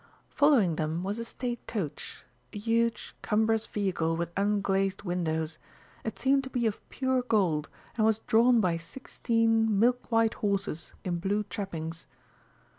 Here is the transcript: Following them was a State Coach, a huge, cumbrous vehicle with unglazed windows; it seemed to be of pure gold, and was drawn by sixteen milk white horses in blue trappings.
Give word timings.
Following 0.31 0.77
them 0.77 1.03
was 1.03 1.19
a 1.19 1.23
State 1.23 1.67
Coach, 1.67 2.23
a 2.53 2.57
huge, 2.57 3.13
cumbrous 3.21 3.67
vehicle 3.67 4.17
with 4.17 4.33
unglazed 4.35 5.03
windows; 5.03 5.59
it 6.03 6.17
seemed 6.17 6.43
to 6.43 6.49
be 6.49 6.65
of 6.65 6.81
pure 6.89 7.21
gold, 7.21 7.69
and 7.97 8.03
was 8.07 8.17
drawn 8.17 8.59
by 8.59 8.77
sixteen 8.77 9.77
milk 9.79 10.11
white 10.11 10.33
horses 10.33 10.93
in 11.03 11.19
blue 11.19 11.43
trappings. 11.43 12.07